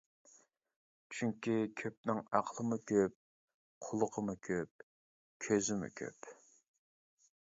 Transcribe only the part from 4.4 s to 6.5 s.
كۆپ، كۆزىمۇ كۆپ.